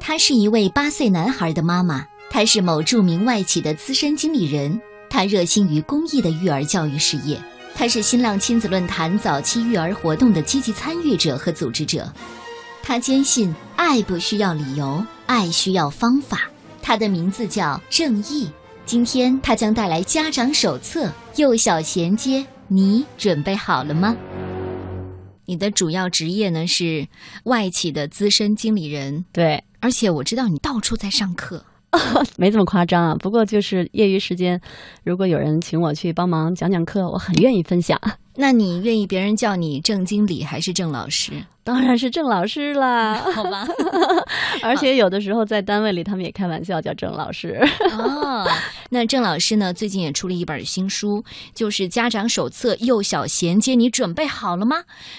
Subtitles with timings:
[0.00, 7.40] 她是一位八岁男孩的妈妈，她是某著名外企的资深经理人，她热心于公益的育儿教育事业，
[7.74, 12.12] 她是新浪亲子论坛早期育儿活动的积极参与者和组织者。
[12.82, 16.42] 她坚信爱不需要理由，爱需要方法。
[16.82, 18.48] 她的名字叫正义。
[18.84, 24.14] 今天她将带来家长手册，幼小衔接，你准备好了吗？
[25.46, 27.08] 你的主要职业呢是
[27.44, 31.64] 外企的资深经理人，对，而且我知道你到处在上课。
[32.36, 33.14] 没这么夸张啊。
[33.14, 34.60] 不过就是业余时间，
[35.02, 37.98] 如果有人请我去帮忙讲讲课，我很愿意分享。
[38.36, 41.32] 那你愿意别人叫你郑经理还是郑老师？
[41.66, 43.66] 当然是郑老师啦， 好吧。
[44.62, 47.60] 而且有的时候在单位里，他们也开玩笑叫郑老师。
[47.98, 48.46] 哦，
[48.88, 49.74] 那郑老师呢？
[49.74, 54.76] 最近也出了一本新书，就是《家长手册：幼小衔接》，你准备好了吗？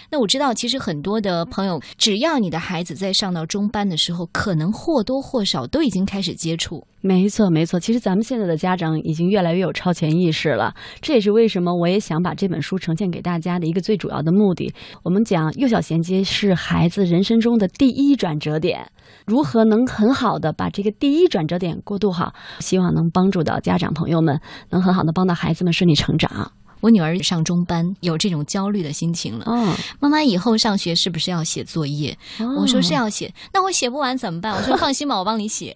[0.09, 6.87] 那我知道，其实很多的朋友，只要你的孩子在上到中班的时候，可能或多或少都已经开始接触。
[7.01, 7.79] 没错，没错。
[7.79, 14.73] 其实咱们现在的家长已经越来越有超前意识了，这也是为什么我也想把这本书呈现给大家的一个最主要的目的。
[15.03, 16.23] 我们讲幼小衔接。
[16.37, 18.91] 是孩子人生中的第一转折点，
[19.25, 22.31] 如何能很好的把这个第一转折点过渡好？
[22.59, 26.51] 希望能帮助到家长朋友们，能很好的帮到孩子们顺利成长。
[26.79, 29.45] 我女儿上中班，有这种焦虑的心情了。
[29.47, 32.15] 嗯，妈妈以后上学是不是要写作业？
[32.55, 34.53] 我说是要写，那我写不完怎么办？
[34.53, 35.73] 我说放心吧，我帮你写。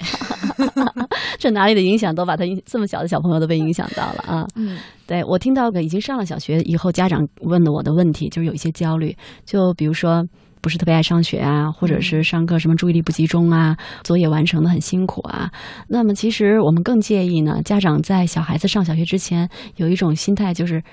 [1.40, 4.46] 这哪里的影响都把他这么小的小朋友都被影响到了啊！
[4.56, 10.24] 嗯，对我听到个已经上了小学以后家长问的我的问题，就是有一些焦虑，就比如说。
[10.62, 15.52] 不是特别爱上学啊，或者是上课什么注意力不集中啊，作业完成的很辛苦啊。
[15.88, 20.84] 那么其实我们更介意呢，家长在小孩子上小学之前有一种心态，就是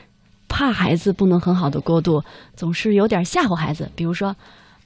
[0.49, 2.23] 怕孩子不能很好的过渡，
[2.57, 3.91] 总是有点吓唬孩子。
[3.95, 4.35] 比如说，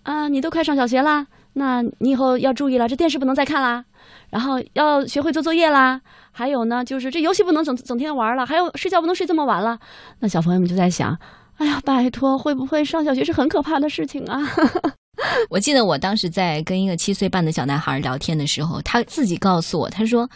[0.03, 3.85] 啊，你都快上小学啦，那你以后要注意了，这电视不能再看啦，
[4.31, 6.01] 然后要学会做作业啦。
[6.33, 9.79] 还有呢，就是这游戏不能整整天玩了，还有睡觉不能睡这么晚了。
[10.19, 11.17] 那小朋友们就在想。
[11.59, 14.39] 哎呀，拜托，会不会上小学是很可怕的事情啊？
[15.51, 20.29] 我记得我当时在跟一个七岁半的小男孩聊天的时候，他自己告诉我，他说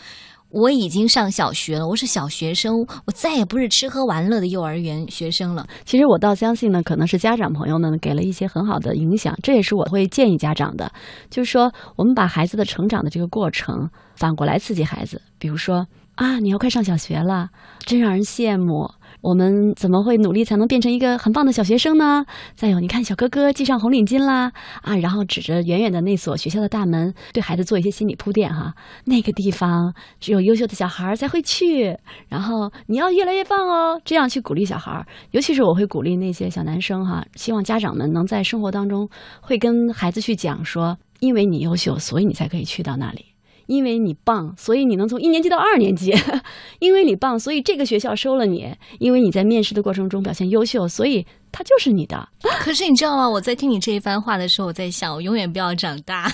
[0.50, 2.72] 我已经上小学了，我是小学生，
[3.06, 5.66] 我再也不是吃喝玩乐的幼儿园学生了。
[5.84, 10.92] 其实我倒相信呢，可能是家长朋友们给了一些很好的影响，这也是我会建议家长的，
[11.30, 15.84] 就是说我们把孩子的成长的这个过程反过来刺激孩子，比如说
[16.14, 17.48] 啊，你要快上小学了，
[17.80, 18.88] 真让人羡慕。
[19.20, 22.24] 我们怎么会努力才能变成一个很棒的小学生呢？
[22.54, 28.74] 再有，你看小哥哥系上红领巾啦，啊，然后指着远远的那所学校的大门，对孩子做一些心理铺垫哈。
[29.04, 31.96] 那个地方只有优秀的小孩才会去，
[32.28, 35.06] 然后你要越来越棒哦，这样去鼓励小孩。
[35.30, 39.08] 尤其是我会鼓励那些小男生哈，希望家长们能在生活当中
[39.40, 43.35] 会跟孩子去讲说，因为你优秀，所以你才可以去到那里。
[43.66, 46.12] 因为你棒，所以你能从一年级到二年级；
[46.80, 51.26] 因为你棒，所以这个学校收了你；因为你在面试的过程中表现优秀，所以。
[51.52, 52.28] 他就是你的，
[52.60, 53.26] 可是你知道吗？
[53.26, 56.30] 我在听你这一番话的时候，我在想，我永远不要长大。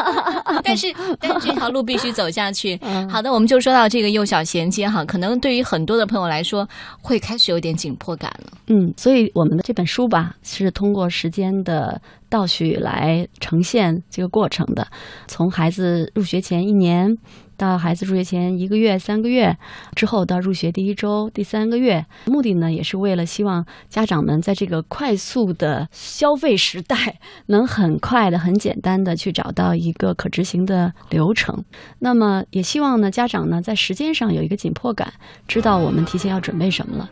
[0.64, 0.86] 但是，
[1.20, 2.80] 但是这条路必须走下去。
[3.10, 6.66] 好的，我们就说到这个幼小衔接哈，可能对于很多的朋友来说，
[7.02, 8.52] 会开始有点紧迫感了。
[8.68, 12.00] 嗯，所以我们的这本书吧，是通过时间的
[12.34, 14.88] 倒叙来呈现这个过程的，
[15.28, 17.16] 从孩子入学前一年。
[17.56, 19.56] 到孩子入学前一个月、三个月
[19.94, 31.64] 之后，到入学第一周、第三个月，目的呢，也是为了希望家长们在这个快速的消费时代，能很快的、很简单的去找到一个可执行的流程。
[32.00, 35.12] 那么，也希望呢，家长呢，在时间上有一个紧迫感，
[35.46, 37.08] 知道我们提前要准备什么了。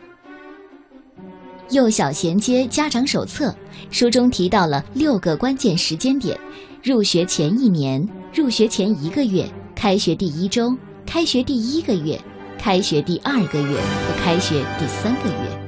[1.73, 3.53] 幼小衔接家长手册
[3.89, 6.39] 书中提到了六个关键时间点：
[6.83, 9.43] 入学前一年、入学前一个月。
[9.75, 10.73] 开学第一周、
[11.03, 12.17] 开学第一个月、
[12.59, 15.59] 开学第二个月和开学第三个月，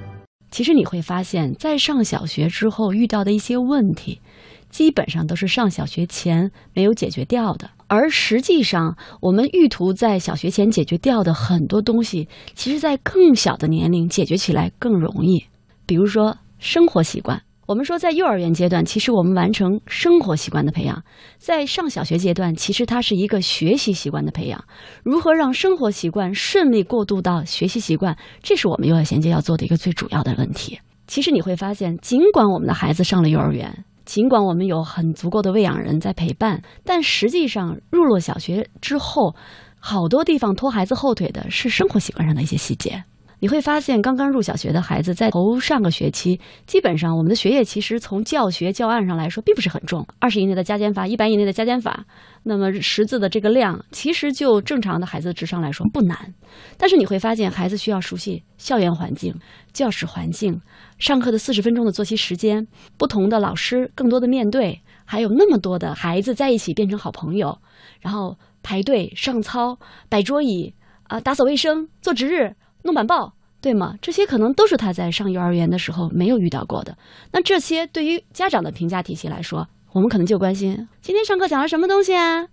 [0.52, 4.22] 其实你会发现，在上小学之后遇到的一些问题，
[4.70, 7.72] 基本上都是上小学前没有解决掉的。
[7.88, 15.44] 而实际上，我们欲图在小学前解决掉的很多东西，其实在更小的年龄解决起来更容易。
[15.86, 17.42] 比如说生活习惯。
[17.68, 20.98] 我们说，在幼儿园阶段，其实我们完成生活习惯的培养；
[21.40, 24.64] 在上小学阶段，其实它是一个学习习惯的培养。
[25.04, 30.80] 如何让生活习惯顺利过渡到学习习惯，这是我们幼儿衔接要做的一个最主要的问题。
[31.08, 39.34] 其实你会发现，尽管我们的孩子上了幼儿园，尽管我们有很足够的喂养人在陪伴，但实际上入了小学之后，
[39.80, 43.04] 好多地方拖孩子后腿的是生活习惯上的一些细节。
[43.40, 52.06] 你会发现，刚刚入小学的孩子在头上个学期，基本上我们的学业其实从教学教案上来说并不是很重，二十以内的加减法，一百以内的加减法，
[52.44, 56.34] 那么识字的这个量，其实就正常的孩子的智商来说不难。
[56.78, 59.36] 但是你会发现，孩子需要熟悉校园环境、
[59.74, 60.62] 教室环境、
[60.98, 62.66] 上课的四十分钟的作息时间、
[62.98, 67.60] 不同的老师、更多的面对，还有那么多的孩子在一起变成好朋友，
[68.00, 69.78] 然后排队上操、
[70.08, 70.74] 摆桌椅
[71.04, 72.56] 啊、打扫卫生、做值日。
[72.86, 73.96] 弄板报，对吗？
[74.00, 76.96] 这些可能都是他在上幼儿园的时候没有遇到过的。
[77.32, 82.46] 那这些对于家长的评价体系来说，我们可能就关心今天上课讲了什么东西啊？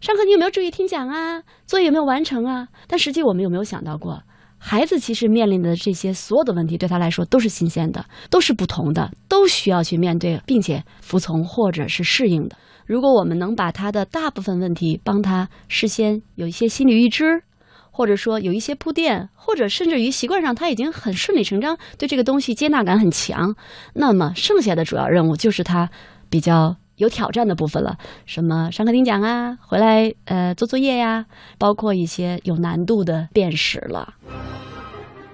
[0.00, 1.42] 上课你有没有注意听讲啊？
[1.66, 2.68] 作业有没有完成啊？
[2.86, 4.22] 但实际我们有没有想到过，
[4.58, 12.56] 孩子其实面临的这些所有的问题，对他来说都是新鲜的，都是不同的，都需要去面对，并且服从或者是适应的。
[12.86, 17.42] 如果我们能把他的大部分问题帮他事先有一些心理预知。
[17.90, 23.54] 或者说有一些铺垫，或者甚至于习惯上他已经很顺理成章，对这个东西接纳感很强。
[23.94, 25.90] 那么剩下的主要任务就是他
[26.28, 31.26] 比较有挑战的部分了，什么上课听讲啊，回来呃做作业呀，
[31.58, 34.14] 包括一些有难度的辨识了。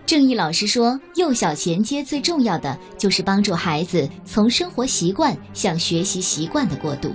[0.07, 7.13] 正义老师说，幼小衔接最重要的就是帮助孩子从生活习惯向学习习惯的过渡。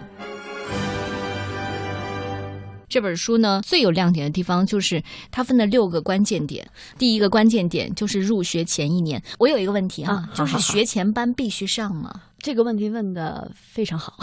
[2.92, 5.02] 这本书呢，最有亮点的地方就是
[5.32, 6.70] 它分了六个关键点。
[6.98, 9.24] 第一个关键点就是入学前一年。
[9.40, 12.12] 我有一个问题哈，就是学前班必须上吗？
[12.40, 14.14] 这个问题问的非常好，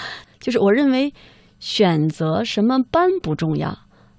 [0.40, 1.14] 就是我认为
[1.58, 3.78] 选择什么班不重要，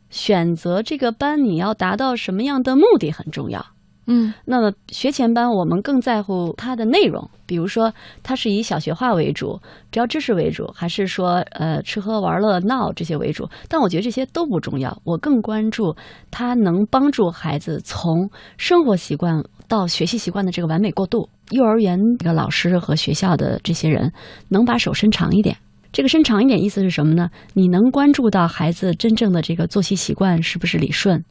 [0.09, 3.63] 选择这个班你要达到什么样的目的很重要。
[4.11, 9.61] 嗯，那么学前班我们更在乎它的内容，比如说它是以小学化为主，
[9.91, 13.47] 只要知识为主，还是说呃吃喝玩乐闹这些为主？
[13.67, 15.95] 但我觉得这些都不重要，我更关注
[16.31, 18.27] 它能帮助孩子从
[18.57, 21.29] 生活习惯到学习习惯的这个完美过渡。
[21.51, 24.11] 幼儿园这个老师和学校的这些人
[24.47, 25.55] 能把手伸长一点，
[25.91, 27.29] 这个伸长一点意思是什么呢？
[27.53, 31.23] 你能关注到孩子真正的这个作息习惯是不是理顺，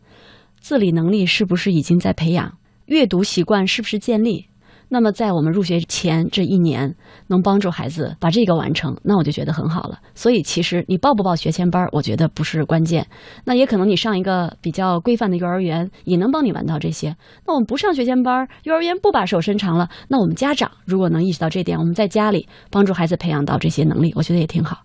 [0.60, 2.57] 自理能力是不是已经在培养。
[2.88, 4.46] 阅读习惯是不是建立？
[4.88, 6.96] 那么在我们入学前这一年，
[7.26, 9.98] 能帮助孩子把这个完成，那我就觉得很好了。
[10.14, 13.06] 所以其实你报不报学前班，我觉得不是关键。
[13.44, 17.14] 那也可能你上一个比较规范的幼儿园，也能帮你玩到这些。
[17.46, 24.78] 那我们不上学前班，幼儿园不把手伸长了，那我们家长如果能意识到这点，我们在家里帮助孩子培养到这些能力，我觉得也挺好。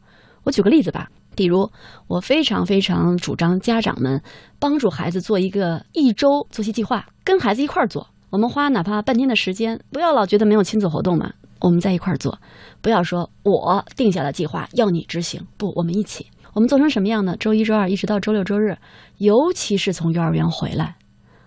[0.44, 1.70] 我举个例子吧，比如
[2.08, 4.22] 我非常非常主张家长们
[4.60, 7.06] 帮助孩子做一个一周作息计划。
[7.24, 11.34] 跟孩子一块儿做，我们花哪怕半天的时间，不要老觉得没有亲子活动嘛。
[11.60, 12.38] 我们在一块儿做，
[12.82, 16.28] 不要说我定下了计划要你执行，不，我们一起。
[16.54, 17.36] 我们做成什么样呢？
[17.38, 18.78] 周一、周二一直到周六、周日，
[19.18, 20.98] 尤其是从幼儿园回来，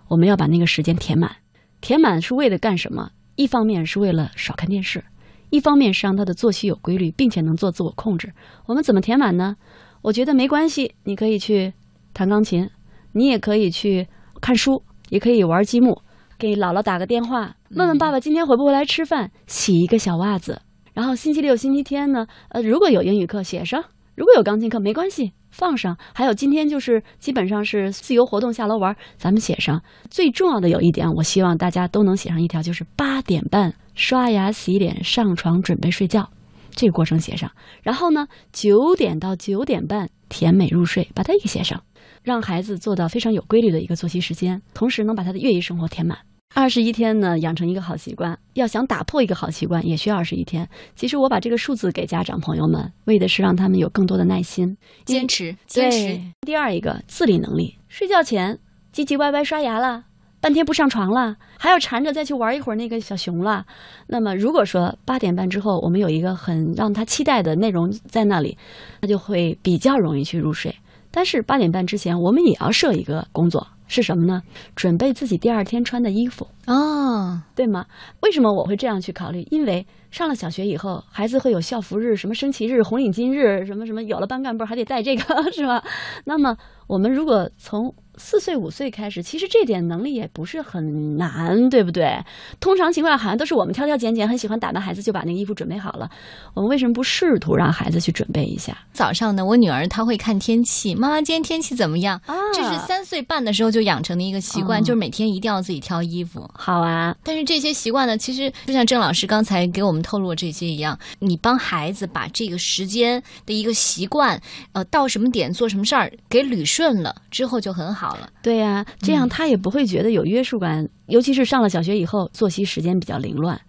[0.08, 1.36] 我们要把那个时间填满。
[1.80, 3.10] 填满是为了干什么？
[3.36, 5.04] 一方面是为了少看电视，
[5.50, 8.32] 一方面是让他的作息有规律，并且能做自我控制。
[8.66, 9.56] 我们怎么填满呢？
[10.02, 11.72] 我觉得没关系，你可以去
[12.12, 12.68] 弹钢琴，
[13.12, 14.06] 你也可以去
[14.40, 14.82] 看书。
[15.08, 16.02] 也可以玩积木，
[16.36, 20.60] 给姥姥打个电话，问问爸爸今天回不回来吃饭，洗一个小袜子。
[20.94, 23.84] 然后星期六、星期天呢，呃，如果有英语课写上，
[24.16, 25.96] 如果有钢琴课没关系放上。
[26.14, 29.82] 还有今天就是基本上是自由活动，下楼玩，咱们写上。
[30.10, 36.28] 最重要的有一点，我希望大家都能写上一条，就是八点半刷牙洗脸上床准备睡觉，
[36.70, 37.50] 这个过程写上。
[37.82, 41.82] 然后呢，九点到九点半甜美入睡，把它也写上。
[42.22, 46.18] 让孩子做到非常有规律的一个作息时间，同时能把他的业余生活填满。
[46.54, 48.38] 二十一天呢，养成一个好习惯。
[48.54, 50.66] 要想打破一个好习惯，也需要二十一天。
[50.94, 56.18] 其实我把这个数字给家长朋友们，为的是让他们有更多的耐心、坚持、坚持。
[56.40, 58.58] 第二一个自理能力，睡觉前
[58.92, 60.04] 唧唧歪歪刷牙了，
[60.40, 63.66] 半天不上床了，还要缠着再去玩一会儿那个小熊了。
[64.06, 68.56] 那么如果说八点半之后，我们有一个很让他期待的内容在那里，
[69.02, 70.74] 他就会比较容易去入睡。
[71.10, 74.42] 但是八点半之前，我们也要设一个工作，是什么呢？
[74.74, 77.86] 准备自己第二天穿的衣服哦，对吗？
[78.22, 79.46] 为什么我会这样去考虑？
[79.50, 85.82] 因为上了小学以后，孩子会有校服日、什么升旗日、红领巾日，什么什么，有了班干部还得带这个， 是吧？
[86.24, 92.18] 那么我们如果从四岁五岁开始，其实这点能力也不是很难，对不对？
[92.60, 96.10] 通常情况下，好像都是我们挑挑拣拣，很喜欢打扮孩子，就把那个衣服准备好了。
[96.54, 98.76] 我们为什么不试图让孩子去准备一下？
[98.92, 102.20] 早上呢，我女儿她会看天气，妈妈今天天气怎么样？
[102.26, 106.48] 啊，这是三岁半的时候就养成的一个习惯，就是每天一定要自己挑衣服。
[106.54, 107.14] 好啊。
[107.22, 114.40] 但是这些习惯呢，其实就像郑老师刚才给我们透露这些一样，你帮孩子把这个时间的一个习惯，
[114.72, 118.30] 呃，到什么点做什么事儿给捋顺了之后就很好了。
[118.42, 123.60] 对呀，这样他也不会觉得有约束感，尤其是上了小学以后，作息时间比较凌乱。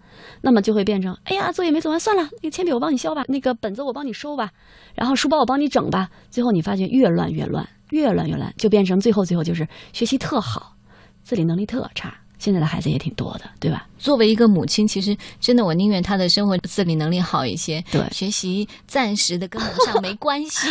[0.41, 4.51] 那么就会变成，哎呀，作业没做完，算了，那个铅笔我帮你削吧，那个本子我帮你收吧，
[4.95, 6.09] 然后书包我帮你整吧。
[6.29, 10.75] 最后你发现越乱越乱，越乱越乱，就变成最后最后就是学习特好，
[11.23, 12.13] 自理能力特差。
[12.39, 13.87] 现在的孩子也挺多的，对吧？
[13.97, 20.67] 作为一个母亲，其实真的我宁愿他的生活自理能力好一些，对学习暂时的跟不上没关系。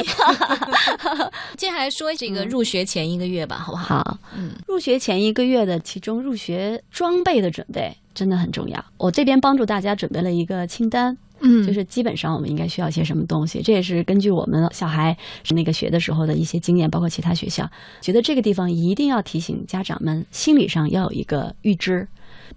[1.59, 3.97] 接下来说这个入学前一个月吧，好不好？
[3.97, 7.97] 好，嗯，入学前一个月的其中入学装备的准备。
[8.15, 8.83] 真的很重要。
[8.97, 13.61] 我这边帮助大家准备了一个清单，嗯，就是基本上我们应该需要些什么东西。
[13.61, 15.17] 这也是根据我们小孩
[15.51, 17.69] 那个学的时候的一些经验，包括其他学校，
[18.01, 22.09] 觉得这个地方一定要提醒家长们，心理上要有一个预知。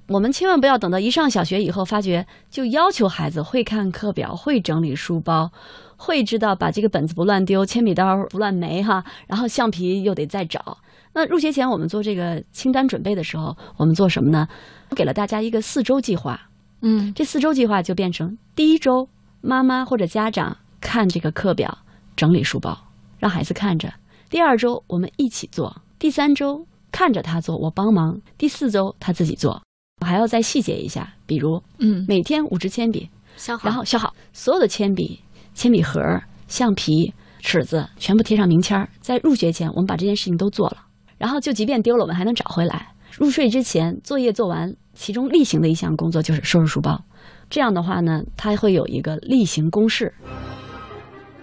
[0.07, 5.51] 我们千万不要等到一上小学以后，发觉就要求孩子会看课表、会整理书包、
[5.97, 10.77] 会知道把这个本子不乱丢、铅笔刀不乱没哈，然后橡皮又得再找。
[11.13, 14.47] 那入学前我们做这个清单准备的时候，我们做什么呢？
[14.95, 16.48] 给了大家一个四周计划。
[16.81, 19.07] 嗯，这四周计划就变成第一周，
[19.41, 21.77] 妈妈或者家长看这个课表，
[22.15, 22.77] 整理书包，
[23.17, 23.89] 让孩子看着；
[24.29, 29.61] 第二周我们一起做；第三周看着他做，我帮忙；第四周他自己做。
[30.01, 35.19] 我还要再细节一下，比如，嗯，每天五支铅笔，削好，然后削好所有的铅笔、
[35.53, 36.01] 铅笔盒、
[36.47, 38.89] 橡皮、尺子，全部贴上名签儿。
[39.01, 40.77] 在入学前，我们把这件事情都做了。
[41.17, 42.93] 然后就即便丢了，我们还能找回来。
[43.11, 47.01] 入睡之前，作业做完，其中例行的一项工作就是收拾书包。
[47.49, 50.13] 这样的话呢，它会有一个例行公事。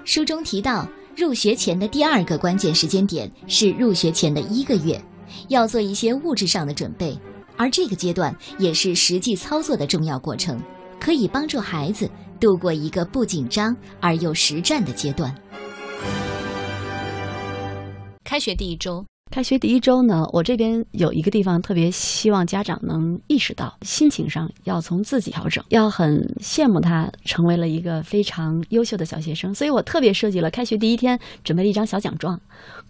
[0.05, 0.87] 书中提到，
[1.17, 5.01] 入学前的第二个关键时间点是入学前的一个月，
[5.49, 7.19] 要做一些物质上的准备，
[7.57, 10.61] 而这个阶段也是实际操作的重要过程，
[11.01, 15.35] 可以帮助孩子度过一个不紧张而又实战的阶段。
[18.23, 32.41] 开学第一周，开学第一周呢，我这边有一个地方特别希望家长能意识到，心情上要从自己调整，要很羡慕他成为了一个非常优秀的小学生，所以我特别设计了开学第一天准备了一张小奖状，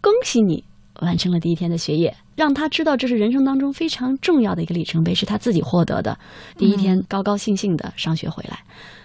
[0.01, 0.63] 恭喜你
[1.01, 6.17] 完成了第一天的学业，让他知道这是人生当中非常重要的一个里程碑，是他自己获得的。
[6.57, 8.61] 第一天高高兴兴的上学回来，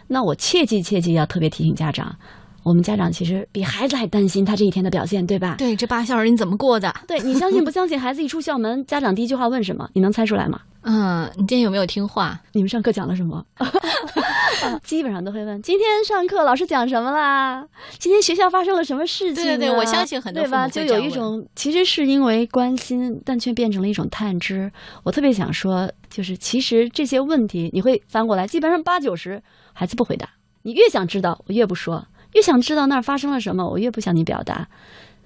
[0.08, 2.16] 那我切记切记要特别提醒家长。
[2.64, 5.56] 我们家长其实比孩子还担心他这一天的表现，对吧？
[5.58, 6.94] 对，这八小时你怎么过的？
[7.08, 8.00] 对你相信不相信？
[8.00, 9.90] 孩子一出校门，家长第一句话问什么？
[9.94, 10.62] 你能猜出来吗？
[10.84, 12.40] 嗯，你今天有没有听话？
[12.54, 13.46] 你们上课讲了什么？
[14.84, 17.68] 基本上都会问：今天上课老师讲什么啦？
[18.00, 19.44] 今天学校发生了什么事情？
[19.44, 20.68] 对对对，我相信很多对吧？
[20.68, 24.72] 就有一种其实是因为关心，但却变成了一种探知。
[25.04, 29.42] 我特别想说，就是其实这些问题你会翻过来，基本上八九十
[29.74, 30.30] 孩子不回答。
[30.64, 32.06] 你越想知道，我越不说。
[32.34, 34.68] 越想知道那儿发生了什么，我越不向你表达，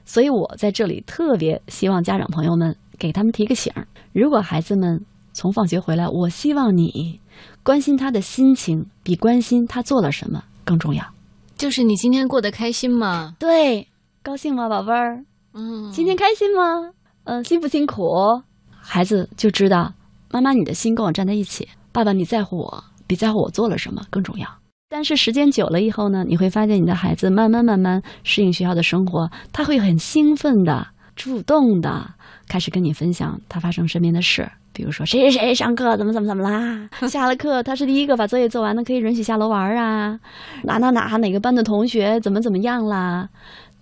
[0.06, 7.20] 所以我在这里特别希望家长朋友们给他们提个醒儿：如果孩子们从放学回来，我希望你
[7.64, 11.06] 关心他的心情，比关心他做了什么更重要。
[11.58, 13.36] 就是你今天过得开心吗？
[13.40, 13.88] 对，
[14.24, 15.24] 高兴吗，宝贝儿？
[15.54, 16.92] 嗯，今天开心吗？
[17.24, 18.42] 嗯，辛不辛苦？
[18.72, 19.94] 孩子就知道
[20.32, 24.48] 妈妈你的心跟我站在一起，爸爸你在乎我，比在乎我做了什么更重要。
[24.88, 32.08] 但是时间久了以后呢，你会发现你的孩子慢慢慢慢适应学校的生活，他会很兴奋的、主动的
[32.48, 40.20] 开始跟你分享他发生身边的事，比如说谁谁谁上课怎么怎么怎么啦， 下了课他是第一个把作业做完的，可以允许下楼玩啊，
[40.64, 43.28] 哪哪哪哪个班的同学怎么怎么样啦，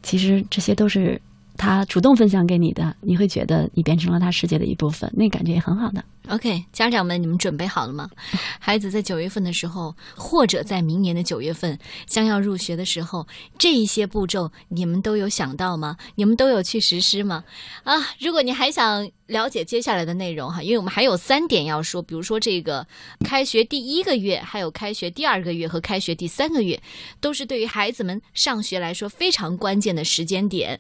[0.02, 1.22] 其实这些都是。
[1.58, 6.04] 他主动分享给你的，你会觉得你变成了他世界的一部分，那感觉也很好的。
[6.30, 8.10] OK，家长们，你们准备好了吗？
[8.58, 15.98] 孩子在九月份的时候，或者在明年的九月份将要入学的时候，这一些步骤你们都有想到吗？
[16.16, 17.44] 你们都有去实施吗？
[17.84, 22.88] 啊，如果你还想了解接下来的内容哈，因为我们还有三点要说，比如说这个
[23.26, 26.82] 开学第一个月，还有开学第二个月和开学第三个月，
[27.20, 30.80] 都是对于孩子们上学来说非常关键的时间点。